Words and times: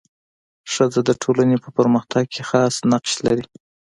ښځه 0.73 0.99
د 1.07 1.11
ټولني 1.21 1.57
په 1.63 1.69
پرمختګ 1.77 2.23
کي 2.33 2.41
خاص 2.49 2.73
نقش 2.91 3.13
لري. 3.25 3.45